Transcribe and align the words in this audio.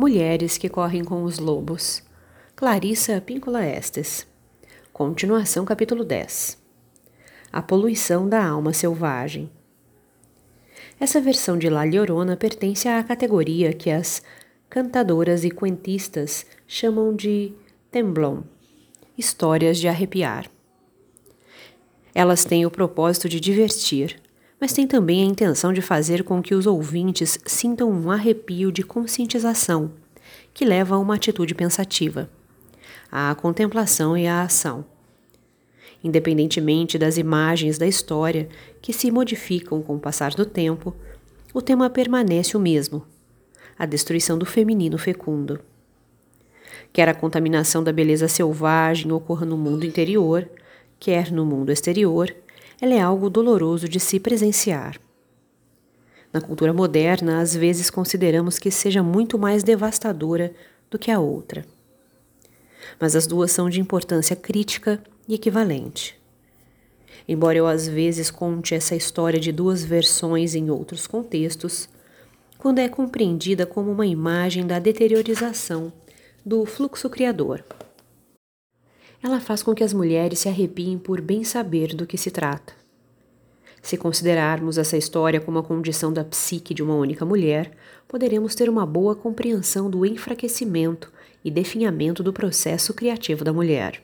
Mulheres 0.00 0.56
que 0.56 0.68
correm 0.68 1.02
com 1.02 1.24
os 1.24 1.40
lobos. 1.40 2.04
Clarissa 2.54 3.20
Píncola 3.20 3.66
Estes. 3.66 4.28
Continuação, 4.92 5.64
capítulo 5.64 6.04
10. 6.04 6.56
A 7.52 7.60
poluição 7.60 8.28
da 8.28 8.46
alma 8.46 8.72
selvagem. 8.72 9.50
Essa 11.00 11.20
versão 11.20 11.58
de 11.58 11.68
La 11.68 11.82
Llorona 11.82 12.36
pertence 12.36 12.86
à 12.86 13.02
categoria 13.02 13.72
que 13.72 13.90
as 13.90 14.22
cantadoras 14.70 15.42
e 15.42 15.50
cuentistas 15.50 16.46
chamam 16.64 17.12
de 17.12 17.52
temblon, 17.90 18.42
histórias 19.18 19.78
de 19.78 19.88
arrepiar. 19.88 20.48
Elas 22.14 22.44
têm 22.44 22.64
o 22.64 22.70
propósito 22.70 23.28
de 23.28 23.40
divertir, 23.40 24.22
mas 24.60 24.72
têm 24.72 24.86
também 24.86 25.22
a 25.22 25.26
intenção 25.26 25.72
de 25.72 25.80
fazer 25.80 26.24
com 26.24 26.42
que 26.42 26.54
os 26.54 26.66
ouvintes 26.66 27.38
sintam 27.46 27.90
um 27.90 28.10
arrepio 28.10 28.72
de 28.72 28.82
conscientização, 28.82 29.92
que 30.52 30.64
leva 30.64 30.96
a 30.96 30.98
uma 30.98 31.14
atitude 31.14 31.54
pensativa, 31.54 32.28
à 33.10 33.34
contemplação 33.34 34.16
e 34.16 34.26
à 34.26 34.42
ação. 34.42 34.84
Independentemente 36.02 36.98
das 36.98 37.16
imagens 37.16 37.78
da 37.78 37.86
história 37.86 38.48
que 38.80 38.92
se 38.92 39.10
modificam 39.10 39.82
com 39.82 39.96
o 39.96 40.00
passar 40.00 40.34
do 40.34 40.44
tempo, 40.44 40.94
o 41.52 41.62
tema 41.62 41.88
permanece 41.90 42.56
o 42.56 42.60
mesmo: 42.60 43.04
a 43.78 43.86
destruição 43.86 44.38
do 44.38 44.46
feminino 44.46 44.98
fecundo. 44.98 45.60
Quer 46.92 47.08
a 47.08 47.14
contaminação 47.14 47.82
da 47.82 47.92
beleza 47.92 48.28
selvagem 48.28 49.10
ocorra 49.12 49.44
no 49.44 49.56
mundo 49.56 49.84
interior, 49.84 50.48
quer 50.98 51.30
no 51.30 51.44
mundo 51.44 51.70
exterior, 51.70 52.34
ela 52.80 52.94
é 52.94 53.00
algo 53.00 53.28
doloroso 53.28 53.88
de 53.88 53.98
se 53.98 54.20
presenciar. 54.20 55.00
Na 56.32 56.40
cultura 56.40 56.72
moderna, 56.72 57.40
às 57.40 57.54
vezes 57.54 57.90
consideramos 57.90 58.58
que 58.58 58.70
seja 58.70 59.02
muito 59.02 59.38
mais 59.38 59.62
devastadora 59.62 60.54
do 60.90 60.98
que 60.98 61.10
a 61.10 61.18
outra. 61.18 61.64
Mas 63.00 63.16
as 63.16 63.26
duas 63.26 63.50
são 63.50 63.68
de 63.68 63.80
importância 63.80 64.36
crítica 64.36 65.02
e 65.26 65.34
equivalente. 65.34 66.18
Embora 67.26 67.58
eu 67.58 67.66
às 67.66 67.88
vezes 67.88 68.30
conte 68.30 68.74
essa 68.74 68.94
história 68.94 69.40
de 69.40 69.52
duas 69.52 69.84
versões 69.84 70.54
em 70.54 70.70
outros 70.70 71.06
contextos, 71.06 71.88
quando 72.58 72.78
é 72.78 72.88
compreendida 72.88 73.66
como 73.66 73.90
uma 73.90 74.06
imagem 74.06 74.66
da 74.66 74.78
deteriorização 74.78 75.92
do 76.44 76.64
fluxo 76.64 77.10
criador. 77.10 77.64
Ela 79.22 79.40
faz 79.40 79.62
com 79.62 79.74
que 79.74 79.82
as 79.82 79.92
mulheres 79.92 80.40
se 80.40 80.48
arrepiem 80.48 80.98
por 80.98 81.20
bem 81.20 81.42
saber 81.42 81.94
do 81.94 82.06
que 82.06 82.16
se 82.16 82.30
trata. 82.30 82.72
Se 83.82 83.96
considerarmos 83.96 84.78
essa 84.78 84.96
história 84.96 85.40
como 85.40 85.58
a 85.58 85.62
condição 85.62 86.12
da 86.12 86.24
psique 86.24 86.74
de 86.74 86.82
uma 86.82 86.94
única 86.94 87.24
mulher, 87.24 87.72
poderemos 88.06 88.54
ter 88.54 88.68
uma 88.68 88.84
boa 88.84 89.14
compreensão 89.14 89.88
do 89.88 90.04
enfraquecimento 90.04 91.12
e 91.44 91.50
definhamento 91.50 92.22
do 92.22 92.32
processo 92.32 92.92
criativo 92.92 93.44
da 93.44 93.52
mulher. 93.52 94.02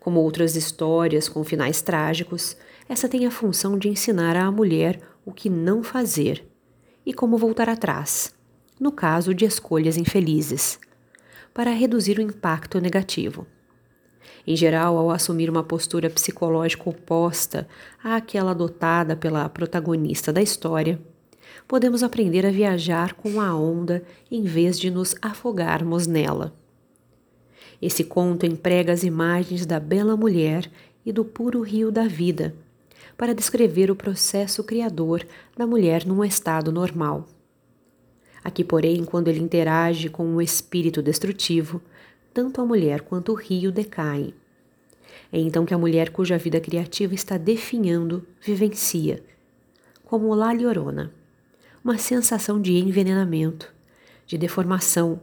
Como 0.00 0.20
outras 0.20 0.56
histórias 0.56 1.28
com 1.28 1.44
finais 1.44 1.82
trágicos, 1.82 2.56
essa 2.88 3.08
tem 3.08 3.26
a 3.26 3.30
função 3.30 3.78
de 3.78 3.88
ensinar 3.88 4.36
à 4.36 4.50
mulher 4.50 5.00
o 5.24 5.32
que 5.32 5.50
não 5.50 5.82
fazer 5.82 6.44
e 7.04 7.12
como 7.12 7.36
voltar 7.36 7.68
atrás, 7.68 8.34
no 8.80 8.92
caso 8.92 9.34
de 9.34 9.44
escolhas 9.44 9.96
infelizes, 9.96 10.78
para 11.52 11.70
reduzir 11.70 12.18
o 12.18 12.22
impacto 12.22 12.80
negativo. 12.80 13.46
Em 14.46 14.56
geral, 14.56 14.96
ao 14.96 15.10
assumir 15.10 15.50
uma 15.50 15.62
postura 15.62 16.08
psicológica 16.08 16.88
oposta 16.88 17.68
àquela 18.02 18.52
adotada 18.52 19.14
pela 19.14 19.48
protagonista 19.48 20.32
da 20.32 20.40
história, 20.40 20.98
podemos 21.66 22.02
aprender 22.02 22.46
a 22.46 22.50
viajar 22.50 23.14
com 23.14 23.40
a 23.40 23.54
onda 23.54 24.02
em 24.30 24.42
vez 24.42 24.78
de 24.78 24.90
nos 24.90 25.14
afogarmos 25.20 26.06
nela. 26.06 26.54
Esse 27.80 28.02
conto 28.02 28.44
emprega 28.46 28.92
as 28.92 29.02
imagens 29.02 29.64
da 29.66 29.78
bela 29.78 30.16
mulher 30.16 30.70
e 31.04 31.12
do 31.12 31.24
puro 31.24 31.60
rio 31.60 31.92
da 31.92 32.08
vida 32.08 32.54
para 33.16 33.34
descrever 33.34 33.90
o 33.90 33.96
processo 33.96 34.62
criador 34.62 35.26
da 35.56 35.66
mulher 35.66 36.06
num 36.06 36.24
estado 36.24 36.70
normal. 36.70 37.26
Aqui, 38.42 38.62
porém, 38.62 39.04
quando 39.04 39.28
ele 39.28 39.40
interage 39.40 40.08
com 40.08 40.36
o 40.36 40.40
espírito 40.40 41.02
destrutivo, 41.02 41.82
tanto 42.38 42.60
a 42.60 42.64
mulher 42.64 43.00
quanto 43.00 43.32
o 43.32 43.34
rio 43.34 43.72
decaem. 43.72 44.32
É 45.32 45.40
então 45.40 45.66
que 45.66 45.74
a 45.74 45.78
mulher 45.78 46.10
cuja 46.10 46.38
vida 46.38 46.60
criativa 46.60 47.12
está 47.12 47.36
definhando 47.36 48.24
vivencia, 48.40 49.24
como 50.04 50.32
La 50.36 50.52
Llorona, 50.52 51.12
uma 51.82 51.98
sensação 51.98 52.62
de 52.62 52.74
envenenamento, 52.74 53.74
de 54.24 54.38
deformação, 54.38 55.20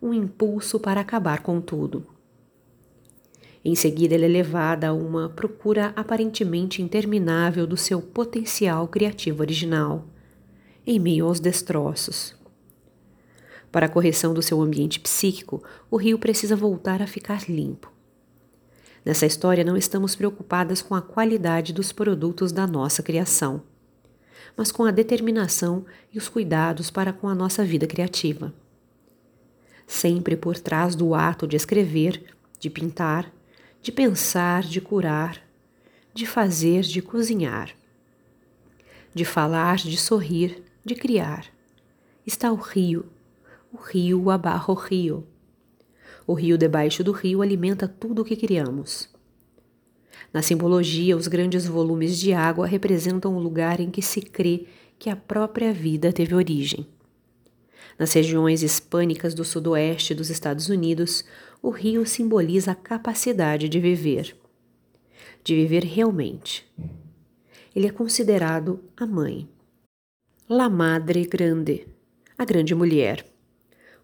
um 0.00 0.14
impulso 0.14 0.80
para 0.80 1.02
acabar 1.02 1.42
com 1.42 1.60
tudo. 1.60 2.06
Em 3.62 3.74
seguida, 3.74 4.14
ela 4.14 4.24
é 4.24 4.28
levada 4.28 4.88
a 4.88 4.94
uma 4.94 5.28
procura 5.28 5.92
aparentemente 5.94 6.80
interminável 6.80 7.66
do 7.66 7.76
seu 7.76 8.00
potencial 8.00 8.88
criativo 8.88 9.42
original, 9.42 10.06
em 10.86 10.98
meio 10.98 11.26
aos 11.26 11.40
destroços. 11.40 12.34
Para 13.72 13.86
a 13.86 13.88
correção 13.88 14.34
do 14.34 14.42
seu 14.42 14.60
ambiente 14.60 15.00
psíquico, 15.00 15.62
o 15.90 15.96
rio 15.96 16.18
precisa 16.18 16.54
voltar 16.54 17.00
a 17.00 17.06
ficar 17.06 17.48
limpo. 17.48 17.90
Nessa 19.02 19.24
história, 19.24 19.64
não 19.64 19.78
estamos 19.78 20.14
preocupadas 20.14 20.82
com 20.82 20.94
a 20.94 21.00
qualidade 21.00 21.72
dos 21.72 21.90
produtos 21.90 22.52
da 22.52 22.66
nossa 22.66 23.02
criação, 23.02 23.62
mas 24.54 24.70
com 24.70 24.84
a 24.84 24.90
determinação 24.90 25.86
e 26.12 26.18
os 26.18 26.28
cuidados 26.28 26.90
para 26.90 27.14
com 27.14 27.28
a 27.28 27.34
nossa 27.34 27.64
vida 27.64 27.86
criativa. 27.86 28.52
Sempre 29.86 30.36
por 30.36 30.58
trás 30.58 30.94
do 30.94 31.14
ato 31.14 31.46
de 31.46 31.56
escrever, 31.56 32.22
de 32.60 32.68
pintar, 32.68 33.32
de 33.80 33.90
pensar, 33.90 34.64
de 34.64 34.82
curar, 34.82 35.42
de 36.12 36.26
fazer, 36.26 36.82
de 36.82 37.00
cozinhar, 37.00 37.74
de 39.14 39.24
falar, 39.24 39.78
de 39.78 39.96
sorrir, 39.96 40.62
de 40.84 40.94
criar, 40.94 41.46
está 42.26 42.52
o 42.52 42.56
rio 42.56 43.06
o 43.72 43.78
rio 43.78 44.28
abarra 44.30 44.70
o 44.70 44.74
rio. 44.74 45.26
O 46.26 46.34
rio 46.34 46.58
debaixo 46.58 47.02
do 47.02 47.10
rio 47.10 47.40
alimenta 47.40 47.88
tudo 47.88 48.20
o 48.20 48.24
que 48.24 48.36
criamos. 48.36 49.08
Na 50.32 50.42
simbologia, 50.42 51.16
os 51.16 51.26
grandes 51.26 51.66
volumes 51.66 52.18
de 52.18 52.32
água 52.32 52.66
representam 52.66 53.34
o 53.34 53.40
lugar 53.40 53.80
em 53.80 53.90
que 53.90 54.02
se 54.02 54.20
crê 54.20 54.66
que 54.98 55.08
a 55.08 55.16
própria 55.16 55.72
vida 55.72 56.12
teve 56.12 56.34
origem. 56.34 56.86
Nas 57.98 58.12
regiões 58.12 58.62
hispânicas 58.62 59.34
do 59.34 59.44
sudoeste 59.44 60.14
dos 60.14 60.30
Estados 60.30 60.68
Unidos, 60.68 61.24
o 61.62 61.70
rio 61.70 62.06
simboliza 62.06 62.72
a 62.72 62.76
capacidade 62.76 63.68
de 63.68 63.80
viver, 63.80 64.36
de 65.42 65.54
viver 65.54 65.84
realmente. 65.84 66.70
Ele 67.74 67.86
é 67.86 67.90
considerado 67.90 68.80
a 68.96 69.06
mãe, 69.06 69.48
La 70.48 70.68
Madre 70.68 71.24
Grande, 71.24 71.86
a 72.36 72.44
grande 72.44 72.74
mulher 72.74 73.31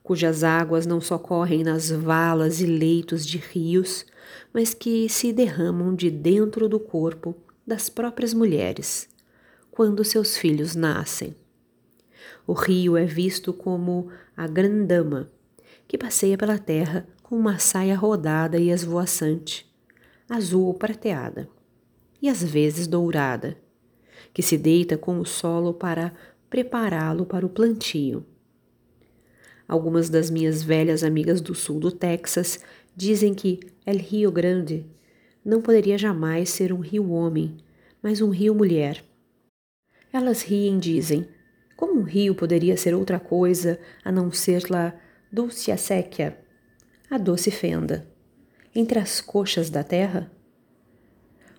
cujas 0.09 0.43
águas 0.43 0.87
não 0.87 1.03
só 1.03 1.19
correm 1.19 1.63
nas 1.63 1.91
valas 1.91 2.63
e 2.63 2.65
leitos 2.67 3.27
de 3.27 3.37
rios, 3.37 4.07
mas 4.55 4.73
que 4.73 5.07
se 5.07 5.35
derramam 5.35 5.95
de 5.95 6.11
dentro 6.11 6.67
do 6.67 6.81
corpo 6.81 7.37
das 7.67 7.91
próprias 7.91 8.33
mulheres, 8.33 9.07
quando 9.71 10.03
seus 10.03 10.35
filhos 10.35 10.75
nascem. 10.75 11.37
O 12.47 12.55
rio 12.55 12.97
é 12.97 13.05
visto 13.05 13.53
como 13.53 14.09
a 14.35 14.47
grandama, 14.47 15.31
que 15.87 15.99
passeia 15.99 16.39
pela 16.39 16.57
terra 16.57 17.07
com 17.23 17.37
uma 17.37 17.59
saia 17.59 17.95
rodada 17.95 18.57
e 18.57 18.71
esvoaçante, 18.71 19.71
azul 20.27 20.69
ou 20.69 20.73
prateada, 20.73 21.51
e 22.23 22.31
às 22.31 22.43
vezes 22.43 22.87
dourada, 22.87 23.59
que 24.33 24.41
se 24.41 24.57
deita 24.57 24.97
com 24.97 25.21
o 25.21 25.27
solo 25.27 25.75
para 25.75 26.15
prepará-lo 26.49 27.27
para 27.27 27.45
o 27.45 27.51
plantio 27.51 28.25
Algumas 29.69 30.09
das 30.09 30.31
minhas 30.31 30.63
velhas 30.63 31.05
amigas 31.05 31.43
do 31.43 31.55
sul 31.55 31.79
do 31.79 31.93
Texas 31.93 32.59
dizem 32.97 33.35
que 33.35 33.61
El 33.85 33.99
Rio 33.99 34.33
Grande 34.33 34.87
não 35.45 35.61
poderia 35.61 35.99
jamais 35.99 36.49
ser 36.49 36.73
um 36.73 36.81
rio 36.81 37.11
homem, 37.11 37.59
mas 38.03 38.23
um 38.23 38.31
rio 38.31 38.55
mulher. 38.55 39.05
Elas 40.11 40.43
riem 40.43 40.79
dizem: 40.79 41.29
como 41.77 42.01
um 42.01 42.03
rio 42.03 42.35
poderia 42.35 42.77
ser 42.77 42.95
outra 42.95 43.21
coisa 43.21 43.79
a 44.03 44.11
não 44.11 44.33
ser 44.33 44.71
la 44.71 44.95
dulce 45.31 45.77
sequia, 45.77 46.39
a 47.11 47.19
doce 47.19 47.51
fenda, 47.51 48.09
entre 48.75 48.99
as 48.99 49.21
coxas 49.21 49.69
da 49.69 49.85
terra? 49.85 50.31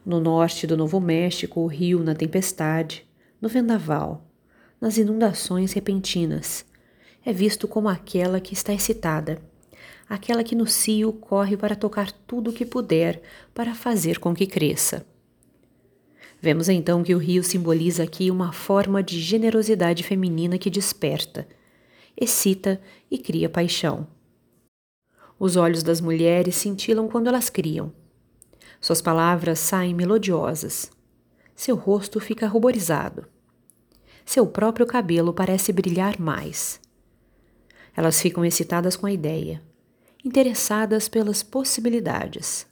No 0.03 0.19
norte 0.19 0.65
do 0.65 0.75
Novo 0.75 0.99
México, 0.99 1.61
o 1.61 1.67
rio 1.67 2.03
na 2.03 2.15
tempestade, 2.15 3.07
no 3.39 3.47
vendaval, 3.47 4.27
nas 4.81 4.97
inundações 4.97 5.73
repentinas, 5.73 6.65
é 7.29 7.33
visto 7.33 7.67
como 7.67 7.87
aquela 7.87 8.39
que 8.39 8.55
está 8.55 8.73
excitada, 8.73 9.39
aquela 10.09 10.43
que 10.43 10.55
no 10.55 10.65
cio 10.65 11.13
corre 11.13 11.55
para 11.55 11.75
tocar 11.75 12.11
tudo 12.11 12.49
o 12.49 12.53
que 12.53 12.65
puder 12.65 13.21
para 13.53 13.75
fazer 13.75 14.17
com 14.17 14.33
que 14.33 14.47
cresça. 14.47 15.05
Vemos 16.41 16.69
então 16.69 17.03
que 17.03 17.13
o 17.13 17.19
rio 17.19 17.43
simboliza 17.43 18.01
aqui 18.01 18.31
uma 18.31 18.51
forma 18.51 19.03
de 19.03 19.21
generosidade 19.21 20.01
feminina 20.01 20.57
que 20.57 20.71
desperta, 20.71 21.47
excita 22.19 22.81
e 23.11 23.17
cria 23.19 23.47
paixão. 23.47 24.07
Os 25.37 25.55
olhos 25.55 25.83
das 25.83 26.01
mulheres 26.01 26.55
cintilam 26.55 27.07
quando 27.07 27.27
elas 27.27 27.47
criam. 27.47 27.93
Suas 28.81 29.03
palavras 29.03 29.59
saem 29.59 29.93
melodiosas. 29.93 30.89
Seu 31.55 31.75
rosto 31.75 32.19
fica 32.19 32.47
ruborizado. 32.47 33.27
Seu 34.25 34.47
próprio 34.47 34.87
cabelo 34.87 35.31
parece 35.31 35.71
brilhar 35.71 36.19
mais. 36.19 36.81
Elas 37.95 38.21
ficam 38.21 38.45
excitadas 38.45 38.95
com 38.95 39.05
a 39.05 39.11
ideia, 39.11 39.61
interessadas 40.23 41.07
pelas 41.07 41.43
possibilidades, 41.43 42.65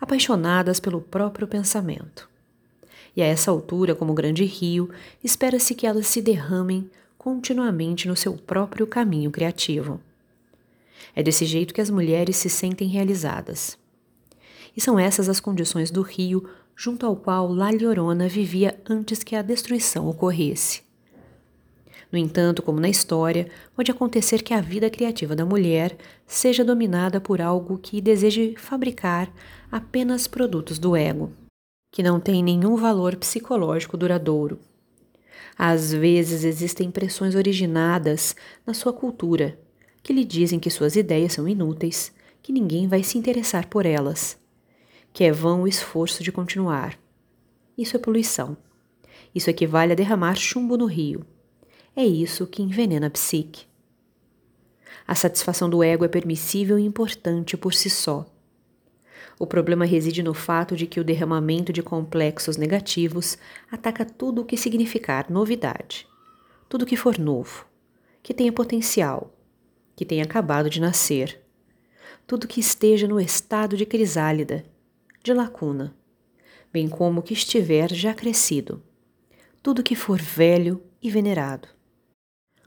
apaixonadas 0.00 0.80
pelo 0.80 1.00
próprio 1.00 1.46
pensamento. 1.46 2.28
E 3.16 3.22
a 3.22 3.26
essa 3.26 3.50
altura, 3.50 3.94
como 3.94 4.12
grande 4.12 4.44
rio, 4.44 4.90
espera-se 5.22 5.74
que 5.74 5.86
elas 5.86 6.06
se 6.06 6.20
derramem 6.20 6.90
continuamente 7.16 8.08
no 8.08 8.16
seu 8.16 8.34
próprio 8.34 8.86
caminho 8.86 9.30
criativo. 9.30 10.00
É 11.14 11.22
desse 11.22 11.46
jeito 11.46 11.72
que 11.72 11.80
as 11.80 11.90
mulheres 11.90 12.36
se 12.36 12.50
sentem 12.50 12.88
realizadas. 12.88 13.78
E 14.76 14.80
são 14.80 14.98
essas 14.98 15.28
as 15.28 15.38
condições 15.38 15.90
do 15.90 16.02
rio 16.02 16.48
junto 16.76 17.06
ao 17.06 17.14
qual 17.14 17.52
La 17.52 17.70
Llorona 17.70 18.28
vivia 18.28 18.78
antes 18.88 19.22
que 19.22 19.36
a 19.36 19.42
destruição 19.42 20.08
ocorresse. 20.08 20.82
No 22.14 22.20
entanto, 22.20 22.62
como 22.62 22.78
na 22.78 22.88
história, 22.88 23.48
pode 23.74 23.90
acontecer 23.90 24.40
que 24.40 24.54
a 24.54 24.60
vida 24.60 24.88
criativa 24.88 25.34
da 25.34 25.44
mulher 25.44 25.96
seja 26.24 26.64
dominada 26.64 27.20
por 27.20 27.40
algo 27.40 27.76
que 27.76 28.00
deseje 28.00 28.54
fabricar 28.56 29.34
apenas 29.68 30.28
produtos 30.28 30.78
do 30.78 30.94
ego, 30.94 31.32
que 31.92 32.04
não 32.04 32.20
tem 32.20 32.40
nenhum 32.40 32.76
valor 32.76 33.16
psicológico 33.16 33.96
duradouro. 33.96 34.60
Às 35.58 35.92
vezes 35.92 36.44
existem 36.44 36.88
pressões 36.88 37.34
originadas 37.34 38.36
na 38.64 38.72
sua 38.72 38.92
cultura 38.92 39.58
que 40.00 40.12
lhe 40.12 40.24
dizem 40.24 40.60
que 40.60 40.70
suas 40.70 40.94
ideias 40.94 41.32
são 41.32 41.48
inúteis, 41.48 42.12
que 42.40 42.52
ninguém 42.52 42.86
vai 42.86 43.02
se 43.02 43.18
interessar 43.18 43.66
por 43.66 43.84
elas, 43.84 44.38
que 45.12 45.24
é 45.24 45.32
vão 45.32 45.62
o 45.62 45.66
esforço 45.66 46.22
de 46.22 46.30
continuar. 46.30 46.96
Isso 47.76 47.96
é 47.96 47.98
poluição. 47.98 48.56
Isso 49.34 49.50
equivale 49.50 49.90
a 49.90 49.96
derramar 49.96 50.36
chumbo 50.36 50.76
no 50.76 50.86
rio. 50.86 51.26
É 51.96 52.04
isso 52.04 52.46
que 52.46 52.60
envenena 52.60 53.06
a 53.06 53.10
psique. 53.10 53.66
A 55.06 55.14
satisfação 55.14 55.70
do 55.70 55.82
ego 55.82 56.04
é 56.04 56.08
permissível 56.08 56.76
e 56.76 56.84
importante 56.84 57.56
por 57.56 57.72
si 57.72 57.88
só. 57.88 58.26
O 59.38 59.46
problema 59.46 59.84
reside 59.84 60.20
no 60.20 60.34
fato 60.34 60.74
de 60.74 60.86
que 60.88 60.98
o 60.98 61.04
derramamento 61.04 61.72
de 61.72 61.82
complexos 61.82 62.56
negativos 62.56 63.38
ataca 63.70 64.04
tudo 64.04 64.42
o 64.42 64.44
que 64.44 64.56
significar 64.56 65.30
novidade, 65.30 66.06
tudo 66.68 66.86
que 66.86 66.96
for 66.96 67.16
novo, 67.16 67.64
que 68.22 68.34
tenha 68.34 68.52
potencial, 68.52 69.32
que 69.94 70.04
tenha 70.04 70.24
acabado 70.24 70.68
de 70.68 70.80
nascer, 70.80 71.40
tudo 72.26 72.48
que 72.48 72.58
esteja 72.58 73.06
no 73.06 73.20
estado 73.20 73.76
de 73.76 73.86
crisálida, 73.86 74.64
de 75.22 75.32
lacuna, 75.32 75.94
bem 76.72 76.88
como 76.88 77.22
que 77.22 77.34
estiver 77.34 77.92
já 77.92 78.12
crescido, 78.12 78.82
tudo 79.62 79.82
que 79.82 79.94
for 79.94 80.20
velho 80.20 80.82
e 81.00 81.08
venerado. 81.08 81.68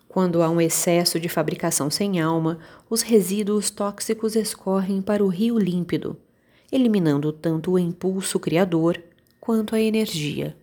Quando 0.08 0.42
há 0.42 0.50
um 0.50 0.62
excesso 0.62 1.20
de 1.20 1.28
fabricação 1.28 1.90
sem 1.90 2.20
alma, 2.20 2.60
os 2.90 3.02
resíduos 3.02 3.70
tóxicos 3.70 4.36
escorrem 4.36 5.02
para 5.02 5.24
o 5.24 5.28
rio 5.28 5.58
límpido, 5.58 6.18
eliminando 6.72 7.32
tanto 7.32 7.72
o 7.72 7.80
impulso 7.80 8.40
criador 8.40 9.02
quanto 9.40 9.76
a 9.76 9.82
energia. 9.82 10.56